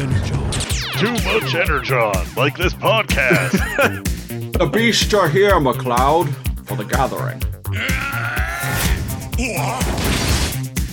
[0.00, 0.50] Energon.
[0.98, 4.06] Too much energon, like this podcast.
[4.60, 6.28] The beasts are here, McLeod,
[6.66, 7.40] for the gathering.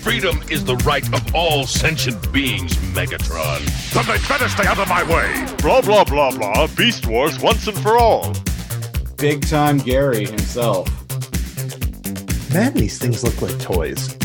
[0.02, 3.60] Freedom is the right of all sentient beings, Megatron.
[3.92, 5.46] then they'd better stay out of my way.
[5.58, 6.68] Blah blah blah blah.
[6.78, 8.34] Beast Wars once and for all.
[9.18, 10.88] Big time Gary himself.
[12.54, 14.16] Man, these things look like toys.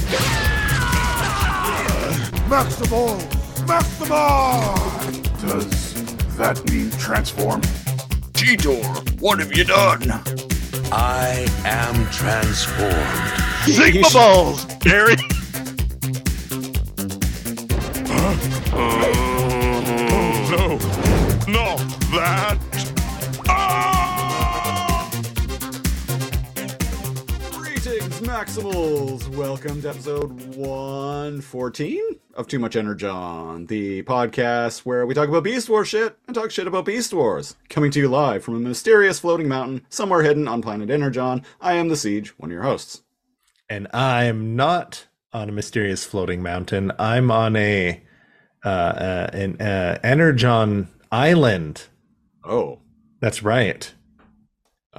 [3.67, 4.75] Maximal!
[5.41, 5.43] Maximal!
[5.43, 7.61] Does that mean transform?
[8.33, 10.11] Titor, what have you done?
[10.91, 13.73] I am transformed.
[13.73, 15.17] Sigma balls, Gary.
[20.51, 20.79] no,
[21.47, 21.77] no,
[22.11, 22.59] that.
[23.49, 25.09] Ah!
[27.53, 29.29] Greetings, Maximals!
[29.29, 35.69] Welcome to episode 114 of Too Much Energon, the podcast where we talk about Beast
[35.69, 37.57] Wars shit and talk shit about Beast Wars.
[37.69, 41.75] Coming to you live from a mysterious floating mountain somewhere hidden on planet Energon, I
[41.75, 43.03] am The Siege, one of your hosts.
[43.69, 46.93] And I'm not on a mysterious floating mountain.
[46.99, 48.03] I'm on a
[48.65, 51.85] uh, uh, an uh, Energon island.
[52.45, 52.81] Oh.
[53.21, 53.93] That's right.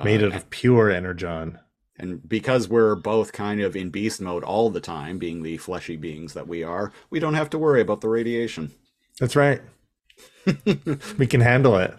[0.04, 1.60] Made uh, out of pure Energon.
[1.98, 5.96] And because we're both kind of in beast mode all the time, being the fleshy
[5.96, 8.72] beings that we are, we don't have to worry about the radiation.
[9.20, 9.62] That's right.
[11.18, 11.94] we can handle it,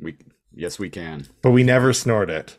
[0.00, 0.16] We
[0.52, 1.26] yes, we can.
[1.42, 2.56] but we never snort it.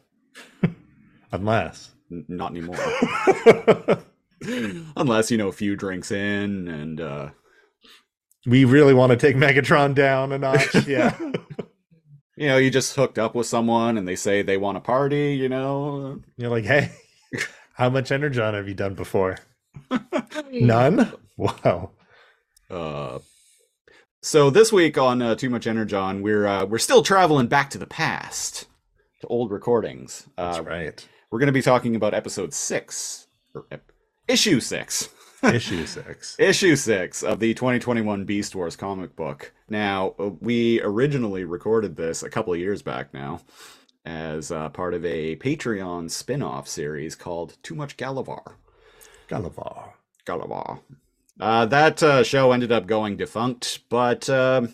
[1.32, 1.92] Unless.
[2.12, 2.78] N- not anymore.
[4.98, 7.30] Unless you know a few drinks in and uh
[8.46, 10.88] We really want to take Megatron down a notch.
[10.88, 11.18] Yeah.
[12.42, 15.36] You know, you just hooked up with someone and they say they want a party,
[15.36, 16.20] you know.
[16.38, 16.92] You're like, hey,
[17.76, 19.38] how much Energon have you done before?
[20.52, 21.14] None?
[21.38, 21.92] Wow.
[22.70, 23.20] Uh
[24.24, 27.78] so this week on uh, Too Much Energon, we're uh, we're still traveling back to
[27.78, 28.66] the past
[29.22, 30.28] to old recordings.
[30.38, 31.08] Uh, That's right.
[31.30, 33.92] We're going to be talking about episode 6 or ep-
[34.28, 35.10] issue 6.
[35.44, 36.36] Issue six.
[36.40, 39.54] issue 6 of the 2021 Beast Wars comic book.
[39.70, 43.42] Now, uh, we originally recorded this a couple of years back now
[44.06, 48.54] as uh, part of a Patreon spin-off series called Too Much Galavar.
[49.28, 49.92] Galavar.
[50.26, 50.82] Galavar.
[51.40, 54.74] Uh, that uh, show ended up going defunct, but um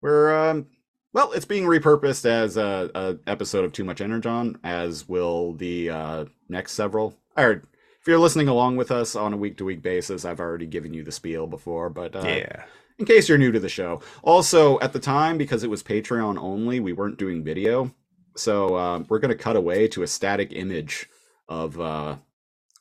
[0.00, 0.66] we're um,
[1.12, 5.90] well, it's being repurposed as a, a episode of Too Much Energon, as will the
[5.90, 7.18] uh, next several.
[7.36, 7.62] Or
[8.06, 11.10] if you're listening along with us on a week-to-week basis, I've already given you the
[11.10, 12.62] spiel before, but uh, Yeah.
[13.00, 14.00] in case you're new to the show.
[14.22, 17.92] Also, at the time, because it was Patreon only, we weren't doing video,
[18.36, 21.08] so uh, we're going to cut away to a static image
[21.48, 22.18] of uh, I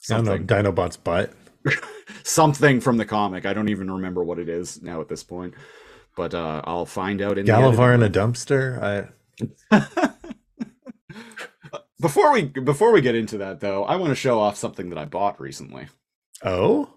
[0.10, 1.34] don't know, something Dinobot's butt.
[2.24, 3.48] something from the comic.
[3.48, 5.56] I don't even remember what it is now at this point,
[6.16, 8.80] but uh, I'll find out in the Galavar in a dumpster.
[8.80, 10.12] I
[12.00, 14.98] Before we before we get into that though, I want to show off something that
[14.98, 15.88] I bought recently.
[16.44, 16.90] oh,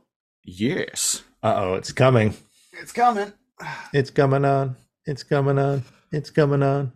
[0.44, 2.34] Yes, uh oh, it's coming.
[2.72, 3.32] it's coming.
[3.92, 4.76] It's coming on.
[5.04, 5.84] It's coming on.
[6.10, 6.92] It's coming on.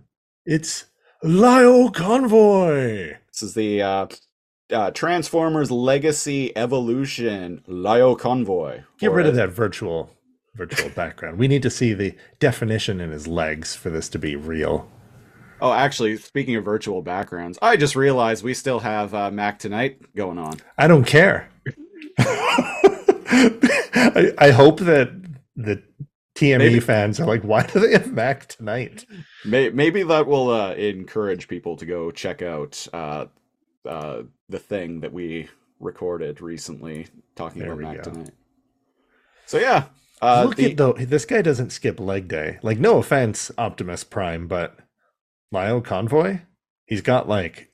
[0.47, 0.87] It's
[1.23, 3.17] Lio Convoy.
[3.29, 4.07] This is the uh,
[4.73, 8.83] uh, Transformers Legacy Evolution Lio Convoy.
[8.99, 10.11] Get Or rid of that virtual
[10.55, 11.39] virtual background.
[11.39, 14.89] We need to see the definition in his legs for this to be real.
[15.63, 20.13] Oh, actually, speaking of virtual backgrounds, I just realized we still have uh, Mac Tonight
[20.17, 20.57] going on.
[20.77, 21.49] I don't care.
[22.19, 25.11] I, I hope that
[25.55, 25.81] the
[26.35, 29.07] TME Maybe- fans are like, why do they have Mac tonight?
[29.45, 33.27] May- Maybe that will uh, encourage people to go check out uh,
[33.89, 37.07] uh, the thing that we recorded recently
[37.37, 38.11] talking There about Mac go.
[38.11, 38.31] Tonight.
[39.47, 39.85] So yeah,
[40.21, 42.59] uh, Look the- at though this guy doesn't skip leg day.
[42.63, 44.77] Like, no offense, Optimus Prime, but
[45.53, 46.41] Lio Convoy,
[46.87, 47.71] he's got like,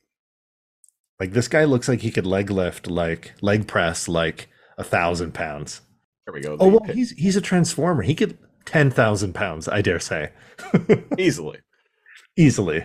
[1.21, 5.33] like this guy looks like he could leg lift, like leg press, like a thousand
[5.33, 5.81] pounds.
[6.27, 6.57] there we go.
[6.61, 8.03] Oh well, he's he's a transformer.
[8.03, 10.31] He could ten thousand pounds, I dare say,
[11.19, 11.59] easily.
[12.37, 12.85] easily.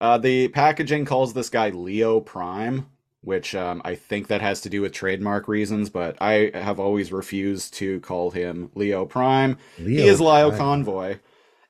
[0.00, 2.86] Uh, the packaging calls this guy Leo Prime,
[3.20, 7.12] which um, I think that has to do with trademark reasons, but I have always
[7.12, 9.58] refused to call him Leo Prime.
[9.78, 10.58] Leo he is Lyle Prime.
[10.58, 11.18] Convoy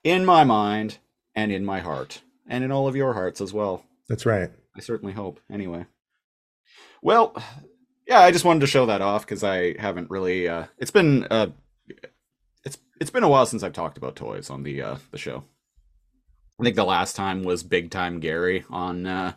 [0.04, 0.98] in my mind
[1.34, 3.84] and in my heart, and in all of your hearts as well.
[4.08, 4.50] That's right.
[4.76, 5.40] I certainly hope.
[5.50, 5.86] Anyway,
[7.00, 7.34] well,
[8.06, 10.48] yeah, I just wanted to show that off because I haven't really.
[10.48, 11.46] Uh, it's been uh,
[12.64, 15.44] it's it's been a while since I've talked about toys on the uh, the show.
[16.60, 19.32] I think the last time was Big Time Gary on uh,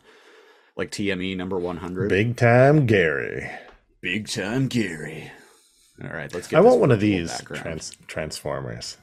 [0.76, 2.10] like TME number one hundred.
[2.10, 3.50] Big time Gary.
[4.02, 5.32] Big Time Gary.
[6.04, 6.58] All right, let's get.
[6.58, 8.98] I want one of these trans- transformers.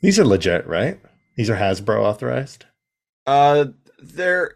[0.00, 0.98] These are legit, right?
[1.36, 2.64] These are Hasbro authorized.
[3.26, 3.66] Uh,
[3.98, 4.54] they're.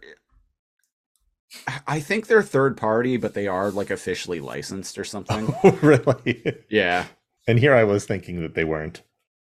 [1.86, 5.54] I think they're third party, but they are like officially licensed or something.
[5.64, 6.58] Oh, really?
[6.70, 7.06] yeah,
[7.46, 9.02] And here I was thinking that they weren't.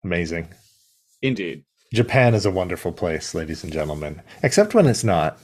[0.04, 0.48] Amazing.
[1.22, 1.64] indeed.
[1.92, 4.22] Japan is a wonderful place, ladies and gentlemen.
[4.42, 5.38] Except when it's not.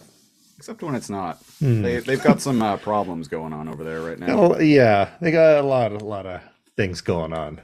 [0.59, 1.39] Except when it's not.
[1.59, 1.83] Hmm.
[1.83, 4.39] They they've got some uh, problems going on over there right now.
[4.39, 6.41] Oh, yeah, they got a lot, a lot of
[6.77, 7.61] things going on.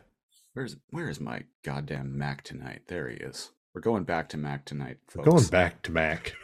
[0.55, 2.83] Where's where is my goddamn Mac tonight?
[2.89, 3.51] There he is.
[3.75, 5.29] We're going back to Mac tonight, folks.
[5.29, 6.35] Going back to Mac.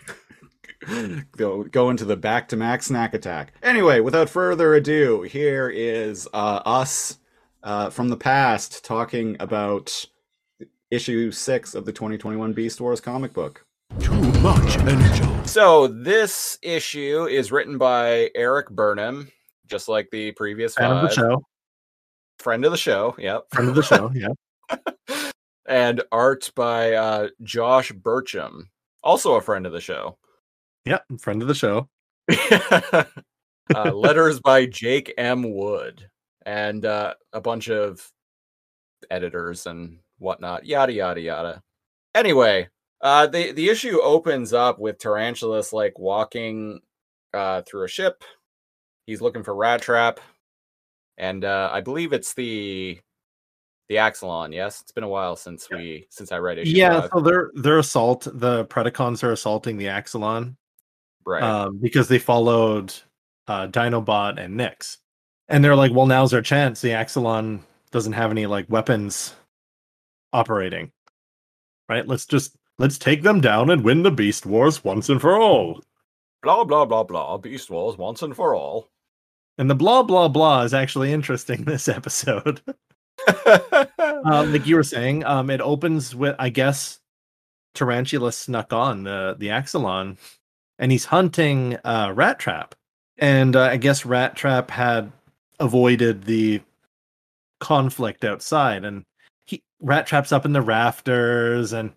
[1.37, 3.53] go go into the back to Mac snack attack.
[3.65, 7.19] Anyway, without further ado, here is uh, us
[7.65, 10.05] uh, from the past talking about
[10.93, 13.67] issue six of the 2021 Beast Wars comic book.
[13.99, 15.25] Too much energy.
[15.47, 19.33] So this issue is written by Eric Burnham,
[19.67, 21.43] just like the previous Fan of the show.
[22.39, 23.47] Friend of the show, yep.
[23.51, 24.13] Friend of the show.
[24.71, 24.77] Yeah.
[25.69, 28.69] And art by uh, Josh Burcham,
[29.03, 30.19] also a friend of the show.
[30.85, 31.01] Yeah.
[31.19, 31.89] Friend of the show.
[33.75, 35.55] uh, letters by Jake M.
[35.55, 36.09] Wood,
[36.45, 38.09] and uh, a bunch of
[39.11, 40.65] editors and whatnot.
[40.65, 41.63] Yada yada yada.
[42.15, 42.69] Anyway,
[43.01, 46.81] uh, the the issue opens up with Tarantulas like walking
[47.35, 48.25] uh, through a ship.
[49.07, 50.21] He's looking for Rat Trap,
[51.19, 52.99] and uh, I believe it's the
[53.89, 54.53] the Axalon.
[54.53, 56.77] Yes, it's been a while since we since I read issue.
[56.77, 57.03] Yeah.
[57.03, 57.11] five.
[57.13, 58.27] So they're they're assault.
[58.33, 60.57] The Predacons are assaulting the Axalon
[61.25, 61.43] right.
[61.43, 62.93] um, because they followed
[63.49, 64.99] uh, Dinobot and Nix,
[65.49, 66.81] and they're like, "Well, now's our chance.
[66.81, 67.61] The Axalon
[67.91, 69.35] doesn't have any like weapons
[70.33, 70.91] operating,
[71.89, 72.07] right?
[72.07, 75.81] Let's just let's take them down and win the Beast Wars once and for all."
[76.47, 77.37] blah blah blah blah.
[77.39, 78.89] Beast Wars once and for all.
[79.59, 82.63] And the blah blah blah is actually interesting this episode.
[83.27, 87.01] uh, like you were saying, um, it opens with I guess
[87.75, 90.17] Tarantula snuck on the the Axalon,
[90.79, 92.75] and he's hunting uh, Rat Trap,
[93.19, 95.13] and uh, I guess Rat Trap had
[95.59, 96.61] avoided the
[97.61, 99.05] conflict outside, and
[99.47, 101.93] he Rat Trap's up in the rafters, and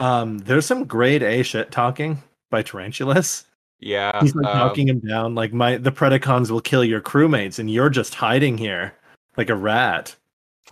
[0.00, 3.46] um, there's some grade A shit talking by Tarantulas.
[3.80, 7.58] yeah, He's like um, knocking him down, like my the Predacons will kill your crewmates,
[7.58, 8.94] and you're just hiding here
[9.36, 10.14] like a rat.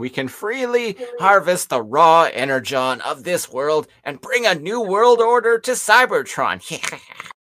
[0.01, 5.21] We can freely harvest the raw energon of this world and bring a new world
[5.21, 6.63] order to Cybertron.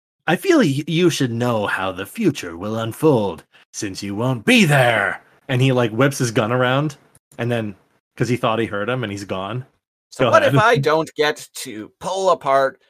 [0.29, 3.43] I feel you should know how the future will unfold
[3.73, 5.21] since you won't be there.
[5.49, 6.97] And he like whips his gun around,
[7.39, 7.75] and then
[8.15, 9.67] because he thought he heard him, and he's gone.
[10.11, 10.57] so Go what if.
[10.57, 12.81] I don't get to pull apart,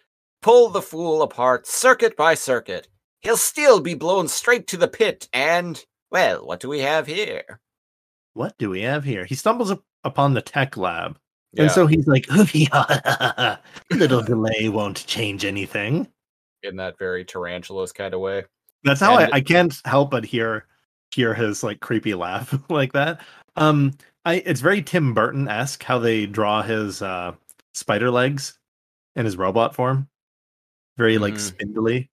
[0.43, 2.87] pull the fool apart, circuit by circuit?
[3.23, 7.61] He'll still be blown straight to the pit, and well, what do we have here?
[8.35, 9.25] What do we have here?
[9.25, 11.19] He stumbles up upon the tech lab,
[11.53, 12.27] Yeah, and so he's like,
[13.91, 16.09] "Little delay won't change anything."
[16.63, 18.43] in that very tarantulas kind of way.
[18.85, 20.67] That's how And- I, I can't help but hear
[21.15, 23.21] hear his like creepy laugh like that.
[23.57, 23.93] Um,
[24.25, 27.33] I it's very Tim Burton esque how they draw his uh
[27.75, 28.59] spider legs
[29.15, 30.09] in his robot form.
[30.97, 31.39] Very like Mhm.
[31.41, 32.11] spindly,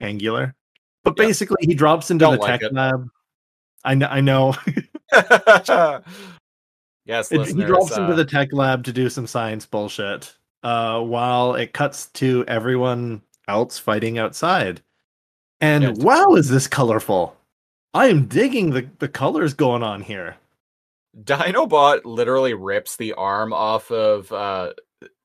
[0.00, 0.54] angular.
[1.04, 1.26] But Yeah.
[1.26, 2.72] basically, he drops into Don't the like tech it.
[2.74, 3.08] lab.
[3.84, 4.06] I know.
[4.08, 4.54] I know.
[7.04, 10.34] yes, It- he drops into uh, the tech lab to do some science bullshit.
[10.62, 14.80] Uh, while it cuts to everyone else fighting outside.
[15.60, 15.90] And Yeah.
[16.04, 17.36] wow, is this colorful?
[17.94, 20.36] I am digging the, the colors going on here.
[21.24, 24.72] Dinobot literally rips the arm off of uh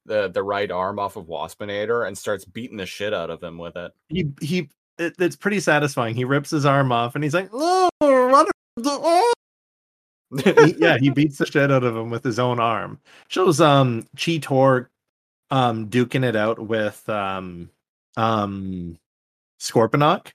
[0.05, 3.57] the the right arm off of Waspinator and starts beating the shit out of him
[3.59, 3.91] with it.
[4.09, 6.15] He he it, it's pretty satisfying.
[6.15, 9.33] He rips his arm off and he's like, oh, what the- oh."
[10.43, 12.99] He- yeah, he beats the shit out of him with his own arm.
[13.27, 14.87] Shows um Cheetor
[15.51, 17.69] um duking it out with um
[18.17, 18.97] um
[19.59, 20.27] Scorponok.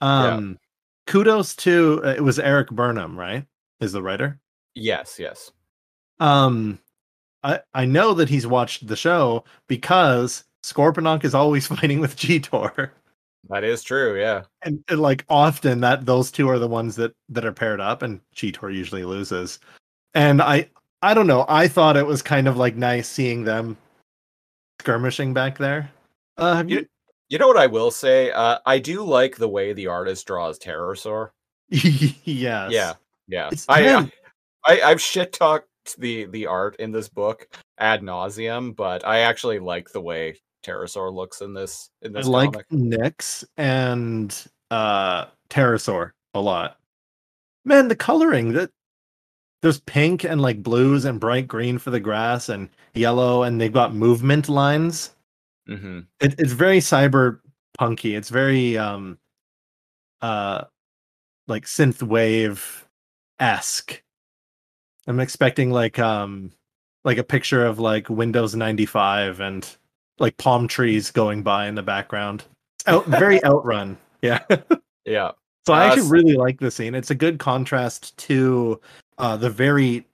[0.00, 0.58] Um
[1.06, 3.46] kudos to uh, it was Eric Burnham, right?
[3.80, 4.40] Is the writer?
[4.74, 5.50] yes, yes.
[6.20, 6.78] Um
[7.42, 12.90] I I know that he's watched the show because Scorponok is always fighting with Cheetor.
[13.50, 14.42] That is true, yeah.
[14.62, 18.02] and, and, like often that those two are the ones that that are paired up
[18.02, 19.58] and cheetor usually loses
[20.14, 20.68] and i
[21.02, 23.76] i don't know i thought it was kind of like nice seeing them
[24.80, 25.90] skirmishing back there
[26.38, 26.86] uh have you
[27.28, 28.30] You know what I will say?
[28.30, 31.30] Uh I do like the way the artist draws Terrorsaur.
[31.68, 32.94] yes Yeah.
[33.26, 33.48] Yeah.
[33.50, 34.12] It's I, I.
[34.66, 37.48] I I've shit talked the the art in this book
[37.78, 42.28] ad nauseum, but I actually like the way Terrorsaur looks in this in i this
[42.28, 42.68] like comic.
[42.70, 46.78] nyx and uh terrorsaur a lot
[47.64, 48.70] man the coloring that
[49.64, 53.72] there's pink and like blues and bright green for the grass and yellow and they've
[53.72, 55.14] got movement lines.
[55.66, 56.00] Mm-hmm.
[56.20, 57.40] It, it's very cyber
[57.78, 58.14] punky.
[58.14, 59.18] It's very um
[60.20, 60.64] uh
[61.48, 62.86] like synth wave
[63.40, 64.02] esque.
[65.06, 66.52] I'm expecting like um
[67.06, 69.76] like a picture of like Windows 95 and
[70.18, 72.44] like palm trees going by in the background.
[72.86, 73.96] Out very outrun.
[74.22, 74.40] Yeah.
[75.04, 75.32] Yeah.
[75.66, 76.94] So I Uh, actually really like the scene.
[76.94, 78.80] It's a good contrast to
[79.18, 80.06] uh, the very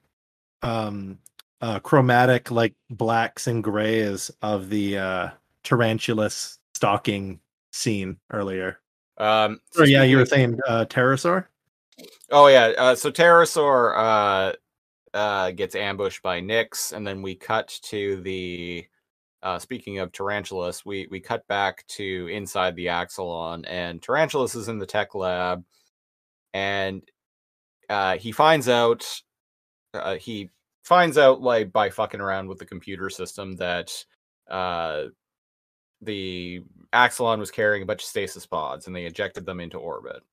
[0.61, 1.17] um,
[1.61, 5.29] uh, chromatic, like blacks and grays of the uh,
[5.63, 7.39] tarantulas stalking
[7.71, 8.79] scene earlier.
[9.17, 11.45] Um, Or yeah, you were saying uh, terrorsaur.
[12.31, 12.73] Oh yeah.
[12.77, 14.53] Uh, so Terrorsaur uh,
[15.15, 18.85] uh, gets ambushed by Nyx, and then we cut to the.
[19.43, 24.67] Uh, speaking of Tarantulas, we we cut back to inside the Axalon, and Tarantulas is
[24.67, 25.63] in the tech lab,
[26.53, 27.01] and
[27.89, 29.05] uh, he finds out.
[29.93, 30.49] Uh, he
[30.83, 33.91] finds out like by fucking around with the computer system that
[34.49, 35.05] uh,
[36.01, 36.61] the
[36.93, 40.23] Axalon was carrying a bunch of stasis pods, and they ejected them into orbit.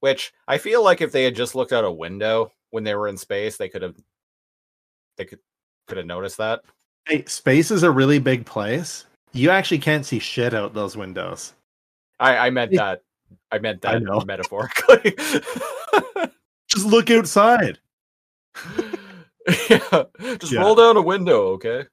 [0.00, 3.08] Which I feel like if they had just looked out a window when they were
[3.08, 3.96] in space, they could have
[5.18, 5.40] they could
[5.86, 6.62] could have noticed that.
[7.06, 9.06] Hey, space is a really big place.
[9.32, 11.54] You actually can't see shit out those windows.
[12.18, 13.02] I, I meant that
[13.52, 14.20] I meant I that know.
[14.20, 15.14] metaphorically.
[16.68, 17.78] Just look outside.
[19.68, 20.04] yeah.
[20.38, 20.60] Just Yeah.
[20.60, 21.84] roll down a window, okay?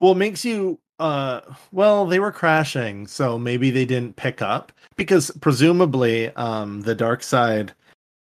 [0.00, 1.40] Well, it makes you uh
[1.72, 7.22] well, they were crashing, so maybe they didn't pick up because presumably um the dark
[7.22, 7.72] side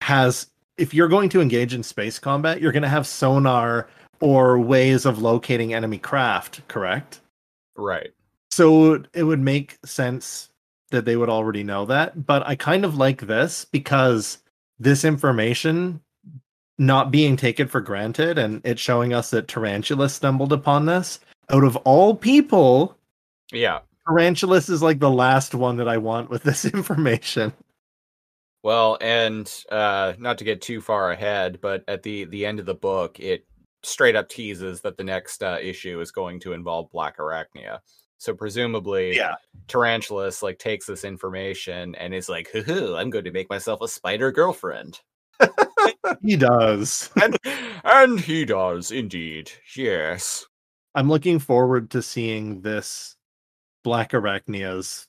[0.00, 3.88] has if you're going to engage in space combat, you're going to have sonar
[4.20, 7.20] or ways of locating enemy craft, correct?
[7.76, 8.12] Right.
[8.50, 10.50] So it would make sense
[10.90, 14.38] that they would already know that, but I kind of like this because
[14.78, 16.00] this information
[16.78, 21.20] not being taken for granted and it showing us that Tarantula stumbled upon this
[21.50, 22.96] out of all people,
[23.52, 23.80] Yeah.
[24.06, 27.52] Tarantulas is like the last one that I want with this information.
[28.62, 32.66] Well, and uh not to get too far ahead, but at the the end of
[32.66, 33.44] the book, it
[33.86, 37.78] straight up teases that the next uh, issue is going to involve Black Arachnia.
[38.18, 39.20] So presumably,
[39.68, 42.96] Tarantulas like takes this information and is like, "Hoo hoo!
[42.96, 45.00] I'm going to make myself a spider girlfriend."
[46.22, 47.10] he does.
[47.22, 47.36] and
[47.84, 49.50] and he does indeed.
[49.76, 50.46] Yes.
[50.94, 53.16] I'm looking forward to seeing this
[53.84, 55.06] Black Arachnia's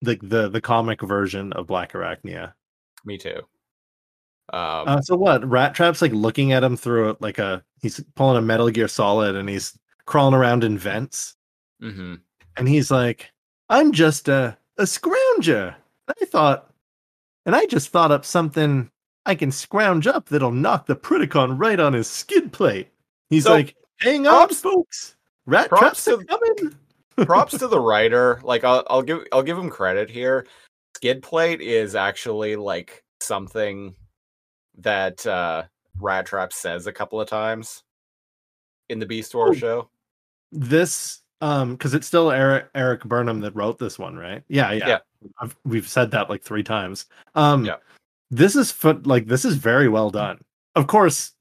[0.00, 2.54] the the the comic version of Black Arachnia.
[3.04, 3.40] Me too.
[4.52, 5.48] Um, Uh, so what?
[5.48, 9.36] Rat Trap's like looking at him through like a he's pulling a Metal Gear Solid
[9.36, 11.36] and he's crawling around in vents
[11.82, 12.20] mhm.
[12.56, 13.30] and he's like,
[13.68, 15.74] "I'm just a a scrounger."
[16.20, 16.72] I thought,
[17.46, 18.90] and I just thought up something
[19.26, 22.88] I can scrounge up that'll knock the Predacon right on his skid plate.
[23.28, 25.16] He's So, like, "Hang on, props- folks,
[25.46, 26.74] Rat Trap's to- coming."
[27.26, 28.40] props to the writer.
[28.42, 30.46] Like I'll, I'll give I'll give him credit here.
[30.96, 33.94] Skid plate is actually like something
[34.82, 35.64] that uh
[35.98, 37.82] Rat Trap says a couple of times
[38.88, 39.60] in the Beast Wars Oh.
[39.60, 39.90] show.
[40.52, 44.88] this um because it's still eric eric burnham that wrote this one right yeah yeah,
[44.88, 44.98] Yeah.
[45.40, 47.76] I've, we've said that like three times um Yeah.
[48.30, 50.42] this is fun like this is very well done
[50.74, 51.32] of course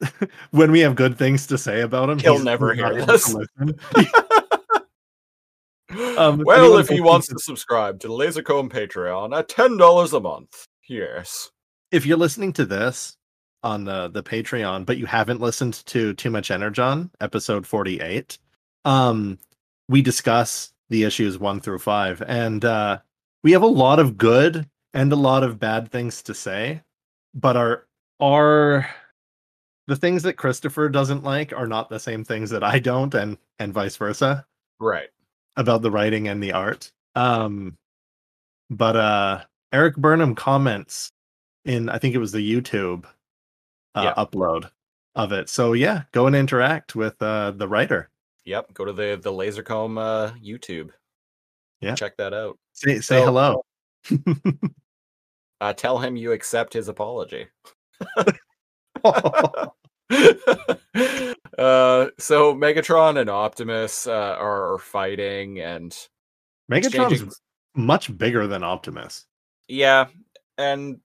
[0.50, 3.34] when we have good things to say about him He'll never hear this.
[6.16, 10.20] Um, well, if he wants to subscribe to the Lasercomb Patreon at ten dollars a
[10.20, 11.50] month, yes.
[11.92, 13.16] If you're listening to this
[13.62, 18.38] on the the patreon but you haven't listened to too much energon episode 48
[18.84, 19.38] um
[19.88, 22.98] we discuss the issues one through five and uh
[23.44, 26.82] we have a lot of good and a lot of bad things to say
[27.34, 27.86] but our
[28.20, 28.88] our
[29.86, 33.38] the things that christopher doesn't like are not the same things that i don't and
[33.60, 34.44] and vice versa
[34.80, 35.10] Right.
[35.56, 36.90] about the writing and the art.
[37.14, 37.76] Um,
[38.68, 41.12] but uh, Eric Burnham comments
[41.64, 43.04] in I think it was the YouTube
[43.94, 44.24] uh, Yeah.
[44.24, 44.70] upload
[45.14, 45.48] of it.
[45.48, 48.08] So yeah, go and interact with uh, the writer.
[48.44, 48.74] Yep.
[48.74, 50.90] Go to the the Lasercomb uh, YouTube.
[51.80, 51.94] Yeah.
[51.94, 52.58] Check that out.
[52.72, 53.64] Say say So- hello.
[55.60, 57.46] Uh, tell him you accept his apology.
[59.04, 59.66] uh,
[62.18, 65.92] so Megatron and Optimus uh, are, fighting, and
[66.70, 67.30] Megatron's exchanging-
[67.76, 69.26] much bigger than Optimus.
[69.68, 70.06] yeah,
[70.58, 70.98] and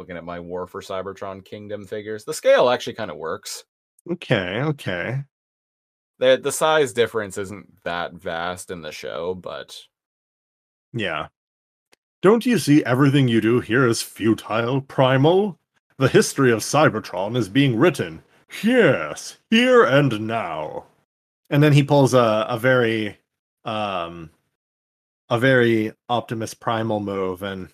[0.00, 3.64] looking at my War for Cybertron Kingdom figures, the scale actually kind of works.
[4.10, 5.22] Okay, okay.
[6.18, 9.78] the The size difference isn't that vast in the show, but
[10.92, 11.28] Yeah.
[12.22, 15.58] Don't you see everything you do here is futile, Primal?
[16.00, 18.22] the history of Cybertron is being written.
[18.62, 20.86] Yes, here and now.
[21.50, 23.18] And then he pulls a, a very
[23.64, 24.30] um
[25.28, 27.68] a very Optimus Primal move and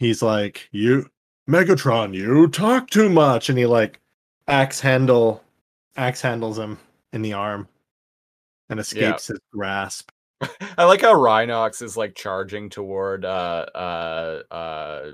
[0.00, 1.08] he's like, You
[1.48, 4.00] Megatron, you talk too much, and he like
[4.48, 5.44] axe handle
[5.96, 6.78] axe handles him
[7.12, 7.68] in the arm
[8.68, 10.10] and escapes his grasp.
[10.78, 15.10] I like how Rhinox is like charging toward uh uh uh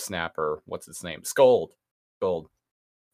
[0.00, 0.62] Snapper.
[0.64, 1.22] What's his name?
[1.24, 1.74] Scold.
[2.18, 2.48] Scold.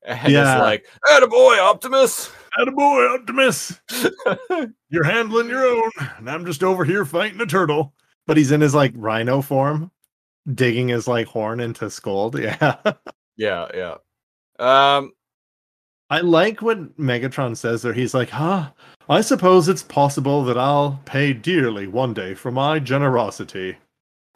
[0.06, 0.60] And Yeah.
[0.60, 0.84] like,
[1.30, 2.30] boy, Optimus.
[2.58, 3.80] Attaboy, Optimus!
[4.90, 7.94] You're handling your own, and I'm just over here fighting a turtle.
[8.26, 9.90] But he's in his like rhino form,
[10.52, 12.38] digging his like horn into Scold.
[12.40, 12.76] Yeah.
[13.36, 13.94] yeah, yeah.
[14.58, 15.12] Um,
[16.10, 17.92] I like what Megatron says there.
[17.92, 18.70] He's like, huh?
[19.08, 23.76] I suppose it's possible that I'll pay dearly one day for my generosity.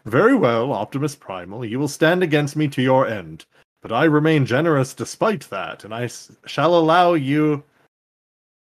[0.04, 3.44] Very well, Optimus Primal, you will stand against me to your end.
[3.82, 7.62] But I remain generous despite that, and I s- shall allow you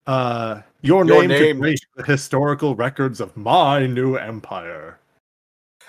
[0.06, 1.56] uh your, Your name, name.
[1.56, 4.98] to grace the historical records of my new empire.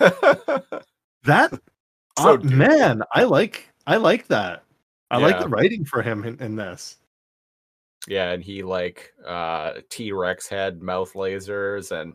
[1.24, 1.52] That
[2.18, 4.62] So uh, man, I like I like that.
[5.10, 6.96] I like the writing for him in, in this.
[8.08, 12.14] yeah, and he like uh T Rex head mouth lasers and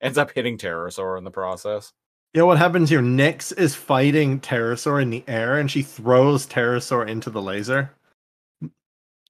[0.00, 1.92] ends up hitting Terrorsaur in the process.
[2.34, 3.00] You know what happens here?
[3.00, 7.90] Nyx is fighting Terrorsaur in the air, and she throws Terrorsaur into the laser.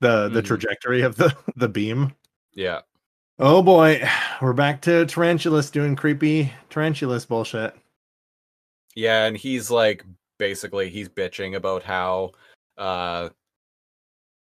[0.01, 0.47] The the Mhm.
[0.47, 2.15] trajectory of the the beam.
[2.55, 2.81] Yeah.
[3.39, 4.03] Oh boy,
[4.43, 7.75] we're back to Tarantulas doing creepy Tarantulas bullshit.
[8.97, 10.05] Yeah, and he's like
[10.39, 12.33] basically he's bitching about how
[12.79, 13.29] uh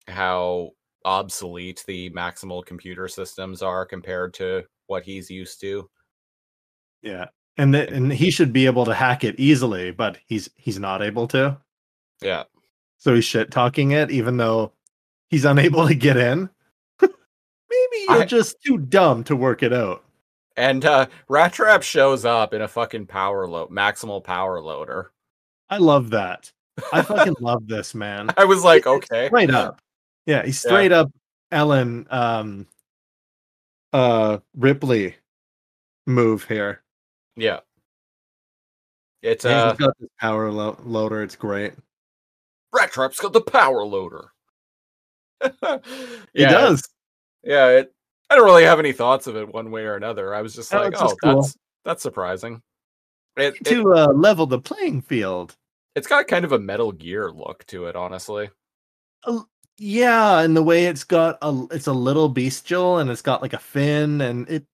[0.08, 0.72] how
[1.06, 5.90] obsolete the maximal computer systems are compared to what he's used to.
[7.02, 7.26] Yeah,
[7.58, 11.28] and and he should be able to hack it easily, but he's he's not able
[11.30, 11.58] to.
[12.22, 12.44] Yeah.
[12.98, 14.72] So he's shit talking it, even though
[15.30, 16.50] he's unable to get in.
[17.02, 20.03] Maybe you're I- just too dumb to work it out.
[20.56, 25.12] And uh Rat Trap shows up in a fucking power load maximal power loader.
[25.70, 26.52] I love that.
[26.92, 28.30] I fucking love this man.
[28.38, 29.28] I was like, okay.
[29.28, 29.82] straight up.
[30.26, 30.70] Yeah, he's Yeah.
[30.70, 31.12] straight up
[31.52, 32.68] Ellen um
[33.94, 35.16] uh Ripley
[36.06, 36.84] move here.
[37.36, 37.60] Yeah.
[39.24, 41.24] It's Yeah, uh got this power lo- loader.
[41.24, 41.74] It's great.
[42.72, 44.30] Rat Trap's got the power loader.
[45.64, 45.78] yeah,
[46.34, 46.88] He does.
[47.44, 47.93] Yeah, it,
[48.34, 50.34] I don't really have any thoughts of it one way or another.
[50.34, 51.42] I was just Oh, like, oh, cool.
[51.44, 52.62] that's that's surprising.
[53.38, 55.56] It, it to uh, level the playing field.
[55.96, 58.50] it's got kind of a Metal Gear look to it, honestly.
[59.78, 63.54] Yeah, and the way it's got a it's a little bestial and it's got like
[63.54, 64.66] a fin and it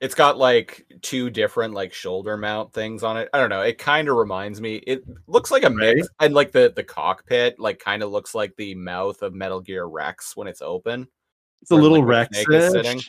[0.00, 3.28] It's got like two different like shoulder mount things on it.
[3.32, 3.62] I don't know.
[3.62, 4.76] It kind of reminds me.
[4.86, 8.54] It looks like a mix, and like the the cockpit like kind of looks like
[8.56, 11.08] the mouth of Metal Gear Rex when it's open.
[11.64, 12.38] It's a little like, Rex.
[12.72, 13.00] Sitting.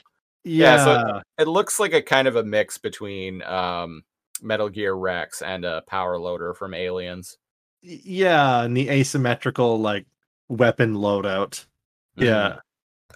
[0.44, 4.04] Yeah, Yeah, so- It looks like a kind of a mix between um
[4.42, 7.38] Metal Gear Rex and a power loader from Aliens.
[7.82, 10.06] yeah, and the asymmetrical like
[10.50, 11.66] weapon loadout.
[12.16, 12.60] Yeah, Mhm.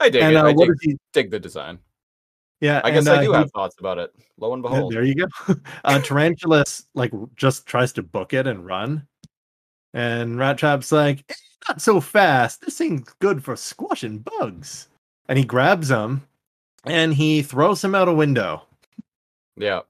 [0.02, 0.38] I dig and it.
[0.38, 0.97] uh, I what dig, he?
[1.13, 1.80] dig the design.
[2.62, 4.13] Yeah, I guess and, I uh, do he- have thoughts about it.
[4.38, 4.91] Lo and Yeah, behold.
[4.93, 5.28] there you go.
[5.86, 9.08] uh, Tarantulas like just tries to book it and run,
[9.93, 11.34] and Rat Trap's like, "Eh,
[11.69, 12.62] "Not so fast.
[12.62, 14.88] This thing's good for squashing bugs."
[15.30, 16.28] And he grabs him,
[16.84, 18.63] and he throws him out a window.
[19.56, 19.82] Yeah.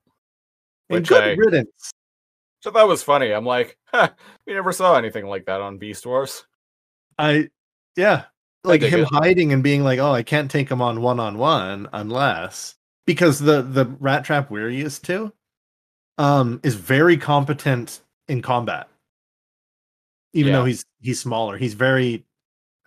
[0.90, 1.92] And Which good I- riddance.
[2.62, 3.32] So that was funny.
[3.32, 4.10] I'm like, huh,
[4.46, 6.46] we never saw anything like that on Beast Wars.
[7.18, 7.50] I
[7.96, 8.26] yeah,
[8.66, 9.08] like him it.
[9.12, 12.76] hiding and being like, "Oh, I can't take him on one on one unless."
[13.06, 15.32] Because the the rat trap we're used to
[16.18, 18.90] um is very competent in combat.
[20.34, 22.26] Even though he's he's smaller, he's very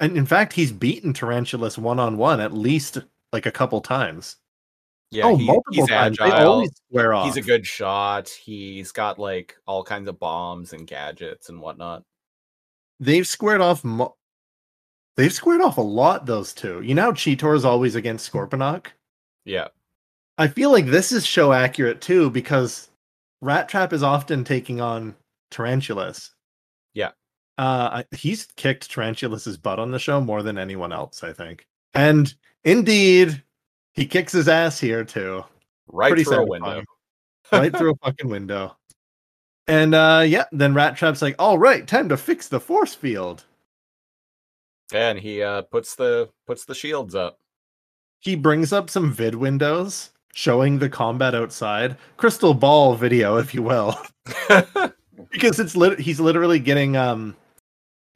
[0.03, 2.99] and in fact he's beaten Tarantulas one on one at least
[3.33, 4.37] like a couple times.
[5.11, 6.19] Yeah, oh, he- multiple he's times.
[6.19, 6.51] They agile.
[6.51, 7.27] always square off.
[7.27, 8.29] He's a good shot.
[8.29, 12.03] He's got like all kinds of bombs and gadgets and whatnot.
[13.01, 14.17] They've squared off mo-
[15.17, 16.81] They've squared off a lot those two.
[16.83, 18.87] You know Cheetor is always against Scorponok?
[19.45, 19.69] Yeah.
[20.39, 22.89] I feel like this is show accurate too because
[23.43, 25.15] Rat Trap is often taking on
[25.51, 26.31] Tarantulas.
[26.95, 27.11] Yeah.
[27.59, 31.67] Uh, he's kicked Tarantulas's butt on the show more than anyone else, I think.
[31.95, 32.33] And
[32.65, 33.43] indeed,
[33.93, 35.45] he kicks his ass here too,
[35.89, 36.83] Right Pretty through a window.
[37.53, 38.77] right through a fucking window.
[39.67, 43.45] And uh, yeah, then Rat Trap's like, "All right, time to fix the force field."
[44.93, 47.39] And he uh puts the puts the shields up.
[48.21, 53.63] He brings up some vid windows showing the combat outside, crystal ball video, if you
[53.63, 53.97] will.
[55.31, 57.37] because it's lit- he's literally getting um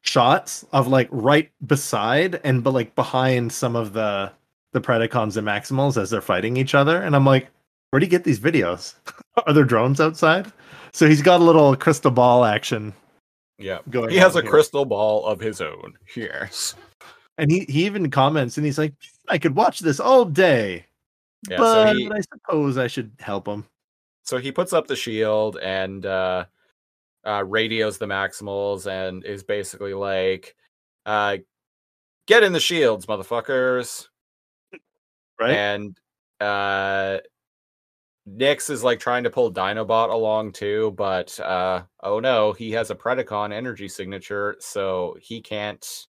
[0.07, 4.33] shots of like right beside and but like behind some of the
[4.73, 7.49] the Predacons and Maximals as they're fighting each other, and I'm like,
[7.91, 8.95] where do you get these videos?
[9.47, 10.53] Are there drones outside?
[10.93, 12.93] So he's got a little crystal ball action
[13.59, 13.79] Yeah.
[13.91, 14.11] going.
[14.11, 14.51] He has a here.
[14.51, 15.95] crystal ball of his own.
[16.15, 16.75] Yes.
[17.39, 18.93] and he he even comments and he's like,
[19.29, 20.85] I could watch this all day,
[21.49, 21.57] Yeah.
[21.59, 23.65] but so he I suppose I should help him.
[24.25, 26.45] so he puts up the shield and uh
[27.27, 30.55] uh radios the maximals and is basically like
[31.07, 31.37] uh
[32.27, 34.09] get in the shields motherfuckers
[35.41, 35.51] Right?
[35.55, 35.99] and
[36.41, 37.19] uh
[38.29, 42.91] Nyx is like trying to pull Dinobot along too, but uh oh no, he has
[42.91, 46.07] a Predacon energy signature, so he can't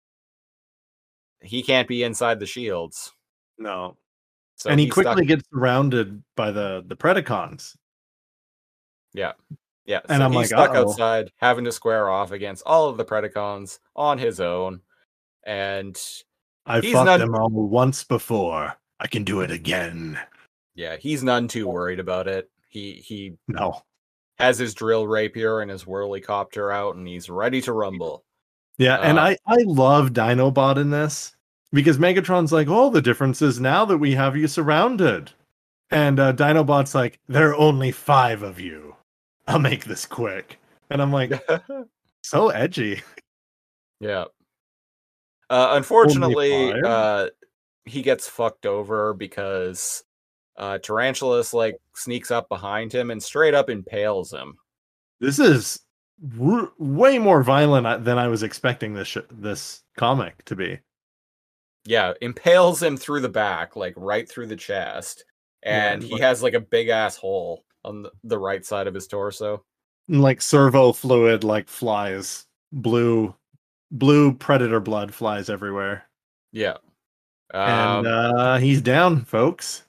[1.43, 3.13] he can't be inside the shields.
[3.59, 3.97] no.
[4.57, 7.77] So and he he's stuck- quickly gets surrounded by the the Predacons.
[9.13, 9.33] Yeah.
[9.87, 10.01] Yeah.
[10.09, 12.97] And so I'm he's like, stuck "Uh-oh." outside having to square off against all of
[12.97, 14.81] the Predacons on his own.
[15.47, 16.01] And
[16.67, 18.75] I He's fought not- them all once before.
[19.01, 20.19] I can do it again.
[20.75, 22.51] yeah, he's none too worried about it.
[22.71, 23.83] He he No.
[24.39, 28.25] has his drill rapier and his whirlicopter out and he's ready to rumble.
[28.79, 31.37] Yeah, and Uh, I I love Dinobot in this
[31.73, 35.31] because Megatron's like, "Oh, the difference is now that we have you surrounded,"
[35.91, 38.97] and uh, Dinobot's like, "There are only five of you.
[39.49, 40.59] I'll make this quick."
[40.91, 41.33] And I'm like,
[42.23, 43.03] so edgy.
[44.01, 44.25] yeah.
[45.51, 47.29] Uh unfortunately, uh
[47.85, 50.03] he gets fucked over because
[50.57, 54.57] uh Tarantulas like sneaks up behind him and straight up impales him.
[55.21, 55.81] This is
[56.41, 60.81] r- way more violent uh, than I was expecting this sh- this comic to be.
[61.85, 65.25] yeah, impales him through the back, like right through the chest,
[65.63, 68.95] Yeah, and he like- has like a big ass hole on the, right side of
[68.95, 69.65] his torso.
[70.09, 73.35] And, like servo fluid, like flies, blue,
[73.91, 76.05] blue predator blood flies everywhere.
[76.53, 76.77] Yeah.
[77.53, 79.83] and Um, uh, he's down, folks.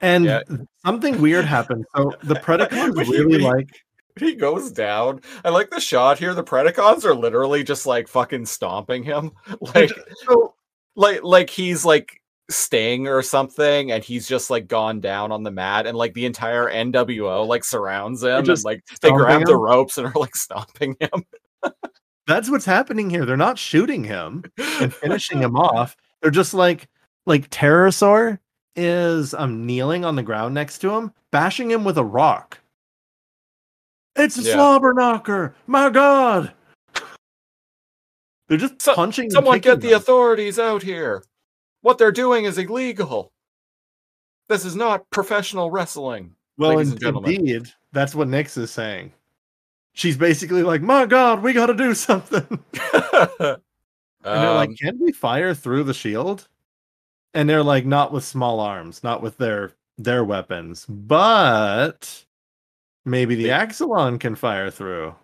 [0.00, 0.42] And Yeah.
[0.84, 1.84] something weird happened.
[1.96, 3.68] So the Predacons really he- like
[4.18, 5.20] he goes down.
[5.44, 6.34] I like the shot here.
[6.34, 9.30] The Predacons are literally just like fucking stomping him,
[9.74, 9.90] like
[10.26, 10.54] so
[10.96, 12.20] like like he's like
[12.52, 16.26] Sting or something, and he's just like gone down on the mat, and like the
[16.26, 20.36] entire NWO like surrounds him, and just like they grab the ropes and are like
[20.36, 21.24] stomping him.
[22.26, 23.24] that's what's happening here.
[23.26, 24.44] They're not shooting him
[24.80, 25.96] and finishing him off.
[26.20, 26.88] They're just like
[27.26, 28.38] like Terrorsaur
[28.76, 32.58] is um kneeling on the ground next to him, bashing him with a rock.
[34.16, 34.54] It's a Yeah.
[34.54, 35.54] slobber knocker.
[35.66, 36.52] My God.
[38.48, 39.30] They're just So- punching.
[39.30, 39.96] Someone get the them.
[39.96, 41.22] authorities out here.
[41.82, 43.32] What they're doing is illegal.
[44.48, 46.34] This is not professional wrestling.
[46.56, 47.32] Well, and gentlemen.
[47.32, 49.12] indeed, that's what Nyx is saying.
[49.94, 52.46] She's basically like, "My God, we got to do something."
[52.92, 53.58] and
[54.22, 56.48] they're like, Um, "Can we fire through the shield?"
[57.34, 62.24] And they're like, "Not with small arms, not with their their weapons, but
[63.04, 65.14] maybe the Axalon can fire through."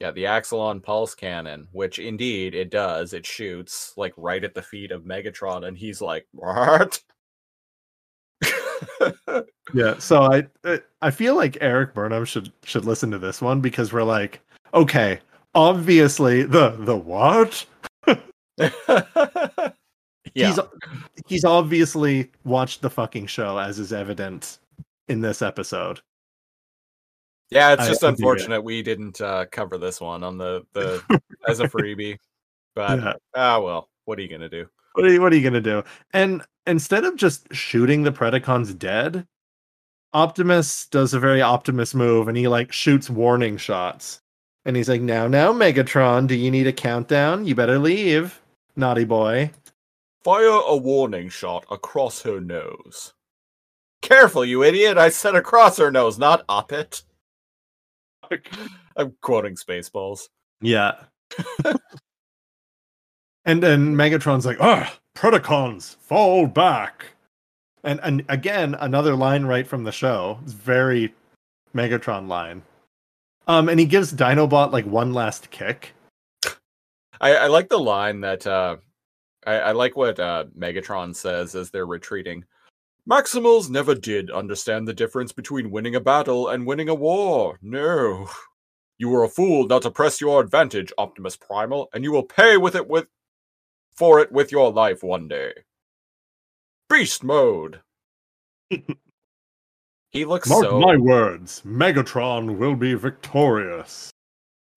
[0.00, 3.12] Yeah, the Axalon pulse cannon, which indeed it does.
[3.12, 7.00] It shoots like right at the feet of Megatron, and he's like, "What?"
[9.72, 13.60] Yeah, so I I- I feel like Eric Burnham should should listen to this one
[13.60, 14.40] because we're like,
[14.74, 15.20] okay,
[15.54, 17.64] obviously the the what?
[18.56, 19.70] yeah,
[20.34, 20.58] He's
[21.26, 24.58] he's obviously watched the fucking show, as is evident
[25.08, 26.00] in this episode.
[27.50, 27.72] Yeah.
[27.74, 31.02] It's just I unfortunate we didn't uh, cover this one on the the
[31.48, 32.18] as a freebie,
[32.74, 33.12] but Yeah.
[33.34, 33.88] ah well.
[34.06, 34.66] What are you gonna do?
[34.92, 35.82] What are you, what are you gonna do?
[36.12, 39.26] And instead of just shooting the Predacons dead,
[40.12, 44.20] Optimus does a very Optimus move, and he like shoots warning shots.
[44.66, 47.44] And he's like, "Now, now, Megatron, do you need a countdown?
[47.44, 48.40] You better leave,
[48.76, 49.50] naughty boy."
[50.22, 53.12] Fire a warning shot across her nose.
[54.00, 54.96] Careful, you idiot!
[54.96, 57.02] I said across her nose, not up it.
[58.96, 60.28] I'm quoting Spaceballs.
[60.60, 60.92] Yeah.
[63.44, 67.06] and then Megatron's like, "Ah, Predacons, fall back."
[67.82, 70.38] And and again, another line right from the show.
[70.42, 71.14] It's very
[71.74, 72.62] Megatron line.
[73.46, 75.94] Um, and he gives Dinobot like one last kick.
[77.20, 78.76] I, I like the line that uh,
[79.46, 82.44] I, I like what uh, Megatron says as they're retreating.
[83.08, 87.58] Maximals never did understand the difference between winning a battle and winning a war.
[87.60, 88.28] No.
[88.96, 92.56] You were a fool not to press your advantage, Optimus Primal, and you will pay
[92.56, 93.06] with it with
[93.94, 95.52] for it with your life one day.
[96.88, 97.80] Beast mode.
[100.14, 104.12] He looks Mark so my words, Megatron will be victorious.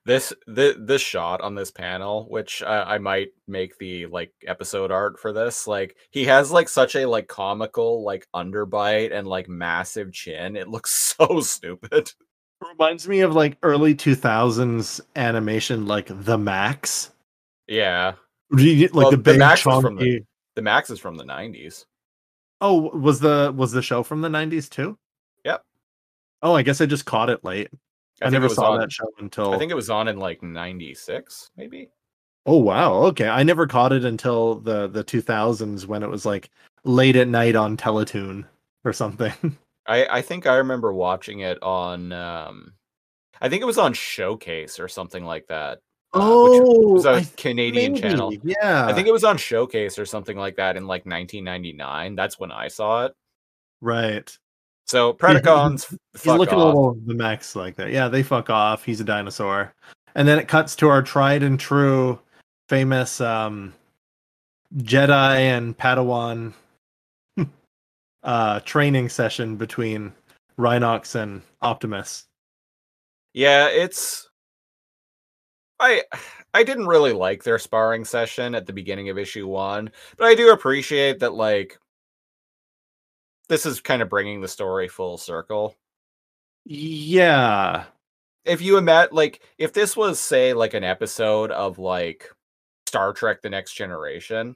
[0.07, 4.89] This this this shot on this panel, which I, I might make the like episode
[4.89, 5.67] art for this.
[5.67, 10.55] Like he has like such a like comical like underbite and like massive chin.
[10.55, 12.13] It looks so stupid.
[12.71, 17.11] Reminds me of like early 2000s animation like The Maxx.
[17.67, 18.13] Yeah,
[18.55, 20.89] Do you get, Like Well, the The big Max was from the- chunky- the Maxx
[20.89, 21.83] is from the '90s.
[22.61, 24.97] Oh, was the was the show from the 90s too?
[25.43, 25.63] Yep.
[26.41, 27.67] Oh, I guess I just caught it late.
[28.21, 30.41] I, it never saw on- that show until I think it was on in like
[30.41, 31.89] '96, maybe.
[32.45, 32.93] Oh wow.
[33.05, 33.27] Okay.
[33.27, 36.49] I never caught it until the the 2000s when it was like
[36.83, 38.45] late at night on Teletoon
[38.85, 39.33] or something.
[39.87, 42.11] I I think I remember watching it on.
[42.13, 42.73] um
[43.41, 45.79] I think it was on Showcase or something like that.
[46.13, 48.33] uh, which was a Oh, I Canadian channel.
[48.43, 48.87] Yeah.
[48.87, 52.15] I think it was on Showcase or something like that in like 1999.
[52.15, 53.13] That's when I saw it.
[53.81, 54.35] right.
[54.87, 56.63] So Predacons, He's looking off.
[56.63, 57.91] a little the max like that.
[57.91, 58.83] Yeah, they fuck off.
[58.85, 59.73] He's a dinosaur.
[60.15, 62.19] And then it cuts to our tried and true
[62.69, 63.73] famous um
[64.77, 66.53] Jedi and Padawan
[68.23, 70.13] uh training session between
[70.57, 72.25] Rhinox and Optimus.
[73.33, 74.29] Yeah, it's
[75.79, 76.03] I
[76.53, 80.33] I didn't really like their sparring session at the beginning of issue 1, but I
[80.33, 81.77] do appreciate that like
[83.49, 85.75] this is kind of bringing the story full circle.
[86.65, 87.85] Yeah.
[88.45, 92.29] If you imagine, like if this was say like an episode of like
[92.87, 94.55] Star Trek the Next Generation,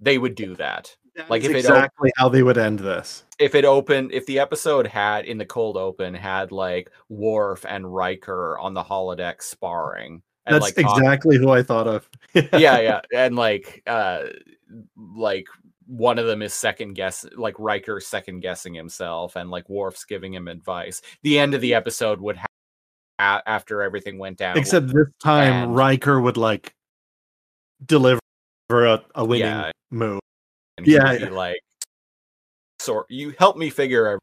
[0.00, 0.94] they would do that.
[1.28, 3.22] Like, That's if it op- exactly how they would end this.
[3.38, 7.94] if it opened if the episode had in the cold open had like Worf and
[7.94, 12.08] Riker on the holodeck sparring and That's like talk- exactly who I thought of.
[12.34, 14.24] yeah yeah and like uh
[14.96, 15.46] like
[15.86, 20.32] one of them is second guess like Riker second guessing himself and like Worf's giving
[20.32, 22.46] him advice the end of the episode would have
[23.18, 26.72] a- after everything went down Except this time And- Riker would like
[27.86, 28.20] deliver
[28.70, 29.70] a, a winning Yeah.
[29.90, 30.20] move.
[30.78, 31.28] and yeah, yeah.
[31.28, 31.60] like
[32.80, 34.20] sort you help me figure out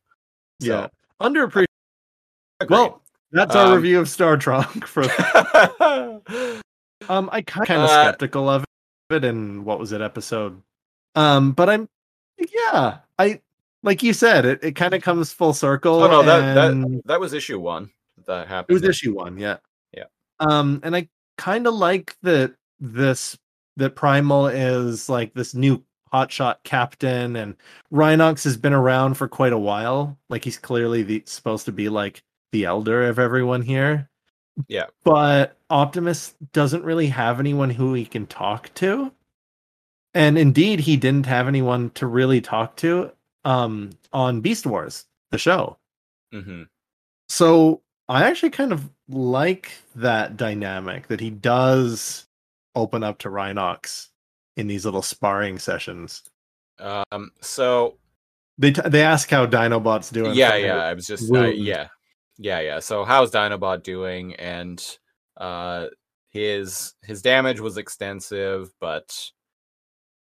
[0.59, 0.87] Yeah.
[1.21, 1.65] Underappreciated.
[2.69, 5.03] Well, that's our Um, review of Star Trek for
[7.09, 8.65] um I kind of Uh, skeptical of
[9.11, 10.61] it in what was it episode?
[11.15, 11.89] Um but I'm
[12.37, 13.41] yeah, I
[13.83, 17.19] like you said it it kind of comes full circle oh no that, that that
[17.19, 17.89] was issue one
[18.25, 18.77] that happened.
[18.77, 19.57] it was issue 1, yeah.
[19.93, 20.05] Yeah.
[20.39, 23.37] Um and I kind of like that this
[23.77, 27.55] that Primal is like this new hotshot captain and
[27.91, 30.17] Rhinox has been around for quite a while.
[30.29, 34.09] Like he's clearly the, supposed to be like the elder of everyone here.
[34.67, 34.87] Yeah.
[35.03, 39.11] But Optimus doesn't really have anyone who he can talk to.
[40.13, 43.11] And indeed he didn't have anyone to really talk to
[43.45, 45.77] um on Beast Wars, the show.
[46.31, 46.63] hmm
[47.29, 52.25] So I actually kind of like that dynamic that he does
[52.75, 54.09] open up to Rhinox
[54.57, 56.23] in these little sparring sessions.
[56.79, 57.97] Um, so
[58.57, 60.35] They t- they ask how Dinobot's doing.
[60.35, 61.87] yeah, yeah, I was just uh, yeah,
[62.37, 62.79] yeah, yeah.
[62.79, 64.35] So how's Dinobot doing?
[64.35, 64.83] And
[65.37, 65.87] uh,
[66.31, 69.31] his his damage was extensive, but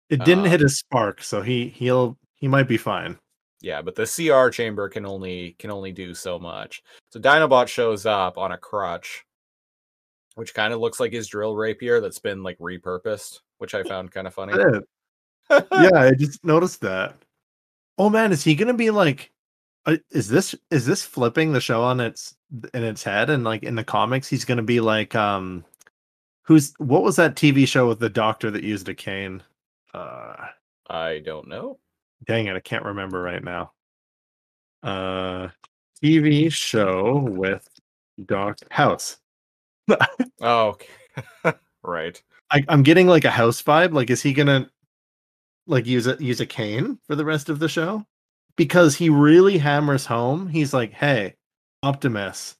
[0.09, 3.17] It didn't uh, hit his spark, so he he'll he might be fine.
[3.61, 6.81] yeah, but the CR chamber can only can only do so much.
[7.11, 9.23] So Dinobot shows up on a crutch,
[10.35, 14.11] which kind of looks like his drill rapier that's been like repurposed, which I found
[14.11, 14.53] kind of funny.
[15.49, 17.15] Yeah, I just noticed that.
[17.97, 19.31] Oh man, is he gonna be like?
[19.87, 22.35] uh, Is this is this flipping the show on its
[22.73, 23.29] in its head?
[23.31, 25.65] And like in the comics, he's gonna be like um,
[26.43, 29.41] who's what was that TV show with the doctor that used a cane?
[29.93, 30.35] Uh,
[30.89, 31.79] I don't know.
[32.25, 33.71] dang it, I can't remember right now.
[34.83, 35.49] Uh,
[36.03, 37.67] TV show with
[38.25, 39.17] Doc House.
[40.41, 40.87] Oh, okay.
[41.83, 42.21] right.
[42.51, 43.93] I, I'm getting like a house vibe.
[43.93, 44.69] Like, is he gonna
[45.67, 48.05] like use a use a cane for the rest of the show?
[48.55, 50.47] Because he really hammers home.
[50.47, 51.35] He's like, "Hey,
[51.83, 52.55] Optimus,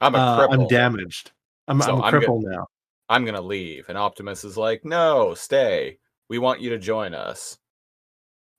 [0.00, 0.52] I'm a uh, cripple.
[0.52, 1.32] I'm damaged.
[1.66, 2.20] I'm, So I'm I'm good.
[2.20, 2.66] crippled now."
[3.08, 3.88] I'm gonna leave.
[3.88, 5.98] And Optimus is like, no, stay.
[6.28, 7.58] We want you to join us.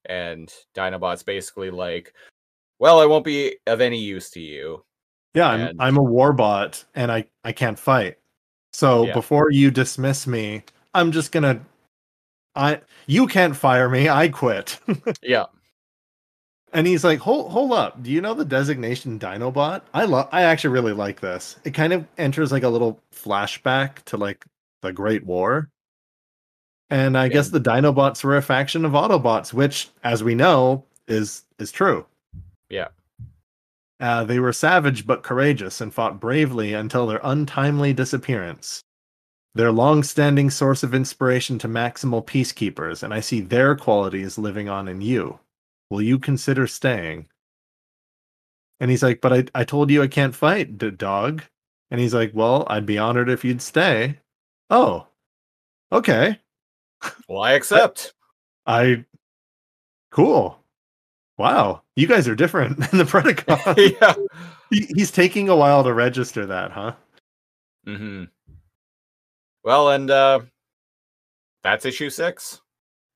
[0.06, 2.14] And Dinobot's basically like,
[2.80, 4.84] well, I won't be of any use to you.
[5.34, 8.18] Yeah, I'm And- I'm a warbot and I I can't fight.
[8.72, 9.14] So Yeah.
[9.14, 11.66] before you dismiss me, I'm just gonna.
[12.56, 14.08] I you can't fire me.
[14.10, 14.80] I quit.
[15.22, 15.46] Yeah.
[16.76, 18.04] And he's like, "Hold, hold up.
[18.04, 19.82] Do you know the designation Dinobot?
[19.94, 20.28] I love.
[20.34, 21.56] I actually really like this.
[21.64, 24.46] It kind of enters like a little flashback to like
[24.82, 25.70] the Great War.
[26.90, 31.44] And I guess the Dinobots were a faction of Autobots, which, as we know, is
[31.60, 32.06] is true.
[32.70, 32.90] Yeah.
[34.02, 38.82] Uh, they were savage but courageous and fought bravely until their untimely disappearance.
[39.54, 44.68] Their long standing source of inspiration to maximal peacekeepers, and I see their qualities living
[44.68, 45.40] on in you.
[45.90, 47.28] Will you consider staying?
[48.80, 51.44] And he's like, But I, I told you I can't fight, d- dog.
[51.92, 54.18] And he's like, Well, I'd be honored if you'd stay.
[54.70, 55.08] Oh,
[55.92, 56.40] okay.
[57.28, 58.14] Well, I accept.
[58.66, 59.06] I
[60.12, 60.60] cool.
[61.38, 63.98] Wow, you guys are different than the Predacon.
[64.02, 64.16] yeah.
[64.72, 66.94] He- He's taking a while to register that, huh?
[67.86, 68.24] hmm
[69.64, 70.40] Well, and uh
[71.64, 72.62] that's issue six.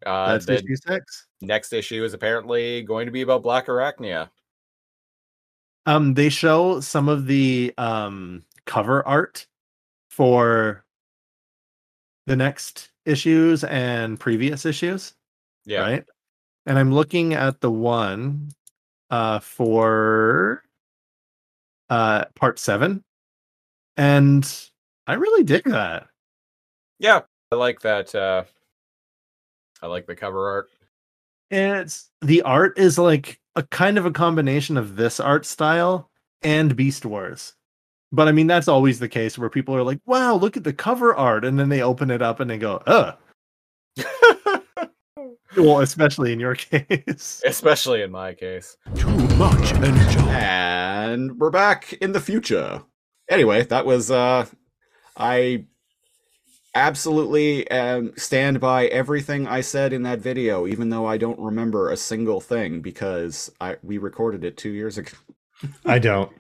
[0.06, 1.28] Uh, That's the issue six.
[1.41, 4.30] Next issue is apparently going to be about Black Arachnia.
[5.86, 9.47] Um, they show some of the um cover art
[10.10, 10.84] for
[12.28, 15.13] the next issues and previous issues,
[15.65, 15.82] Yeah.
[15.82, 16.06] right?
[16.65, 18.49] And I'm looking at the one
[19.10, 20.63] uh for
[21.89, 23.04] uh part seven,
[23.97, 24.45] and
[25.08, 26.08] I really dig that.
[26.99, 27.21] Yeah.
[27.52, 28.13] I like that.
[28.13, 28.43] Uh
[29.82, 30.69] I like the cover art.
[31.50, 36.10] It's the art is like a kind of a combination of this art style
[36.42, 37.56] and Beast Wars.
[38.12, 40.74] But I mean that's always the case where people are like, "Wow, look at the
[40.74, 43.14] cover art," and then they open it up and they go, "Uh."
[45.58, 47.42] Well, especially in your case.
[47.46, 48.78] Especially in my case.
[48.96, 50.20] Too much energy.
[50.30, 52.84] And we're back in the future.
[53.30, 54.46] Anyway, that was uh
[55.18, 55.66] I
[56.76, 61.90] absolutely um, stand by everything I said in that video, even though I don't remember
[61.90, 65.18] a single thing because I we recorded it two years ago.
[65.86, 66.32] I don't.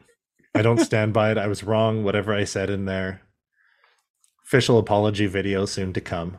[0.55, 1.37] I don't stand by it.
[1.37, 2.03] I was wrong.
[2.03, 3.21] Whatever I said in there.
[4.45, 6.37] Official apology video soon to come.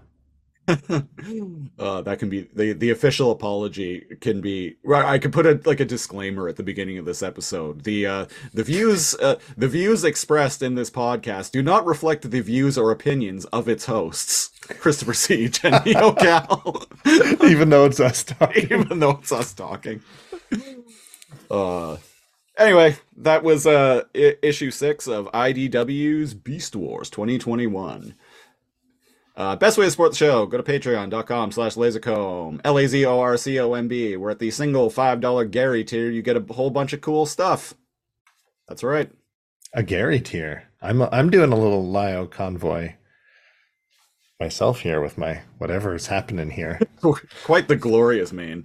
[0.68, 5.60] Uh, that can be the the official apology can be right i could put a
[5.64, 7.82] like a disclaimer at the beginning of this episode.
[7.84, 12.40] The uh the views uh, the views expressed in this podcast do not reflect the
[12.40, 14.50] views or opinions of its hosts.
[14.78, 16.86] Christopher siege and neo cal
[17.44, 18.64] Even though it's us talking.
[18.70, 20.00] even though it's us talking.
[21.50, 21.96] Uh
[22.58, 28.14] anyway that was uh I- issue six of idw's beast wars 2021
[29.36, 34.16] uh, best way to support the show, go to patreon.com slash lazorcomb, L-A-Z-O-R-C-O-M-B.
[34.16, 36.10] We're at the single $5 Gary tier.
[36.10, 37.74] You get a whole bunch of cool stuff.
[38.68, 39.10] That's right.
[39.72, 40.64] A Gary tier.
[40.82, 42.94] I'm I'm doing a little Lio convoy
[44.40, 46.80] myself here with my whatever is happening here.
[47.44, 48.64] Quite the glorious mane.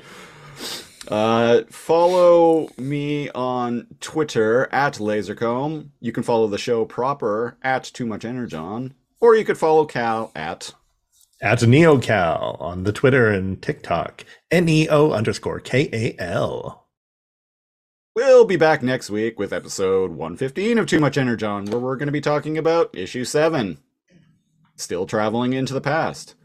[1.08, 5.90] Uh, follow me on Twitter at Lazorcomb.
[6.00, 8.96] You can follow the show proper at Too Much Energon,
[9.26, 10.72] or you could follow Cal at
[11.42, 14.24] At NeoCal on the Twitter and TikTok.
[14.52, 16.88] N E O underscore K A L.
[18.16, 22.06] We'll be back next week with episode 115 of Too Much Energon, where we're going
[22.06, 23.80] to be talking about issue 7.
[24.76, 26.36] Still traveling into the past.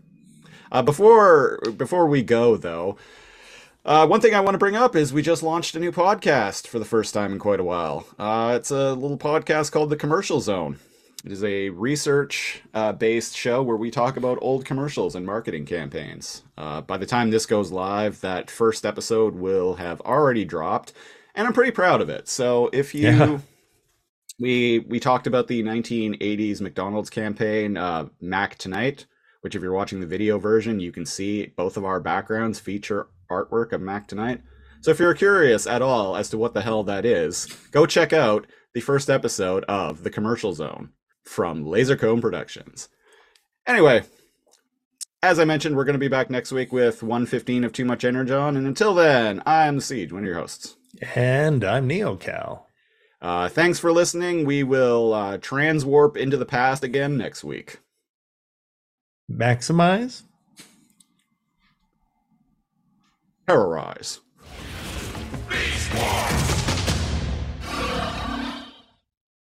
[0.72, 2.96] Uh, before before we go, though,
[3.84, 6.66] uh, one thing I want to bring up is we just launched a new podcast
[6.66, 8.06] for the first time in quite a while.
[8.18, 10.78] Uh, it's a little podcast called The Commercial Zone.
[11.24, 15.66] It is a research uh, based show where we talk about old commercials and marketing
[15.66, 16.44] campaigns.
[16.56, 20.94] Uh, by the time this goes live, that first episode will have already dropped,
[21.34, 22.28] and I'm pretty proud of it.
[22.28, 23.08] So if you.
[23.08, 23.38] Yeah.
[24.38, 29.04] We, we talked about the 1980s McDonald's campaign, uh, Mac Tonight,
[29.42, 33.08] which, if you're watching the video version, you can see both of our backgrounds feature
[33.30, 34.40] artwork of Mac Tonight.
[34.80, 38.14] So if you're curious at all as to what the hell that is, go check
[38.14, 40.88] out the first episode of The Commercial Zone
[41.30, 42.88] from Lazorcomb Productions.
[43.64, 44.02] Anyway,
[45.22, 48.04] as I mentioned, we're going to be back next week with 115 of Too Much
[48.04, 50.76] Energon, and until then, I'm The Siege, one of your hosts.
[51.14, 52.62] And I'm NeoCal.
[53.22, 54.44] Uh, thanks for listening.
[54.44, 57.78] We will uh, transwarp into the past again next week.
[59.30, 60.24] Maximize?
[63.46, 64.20] Terrorize.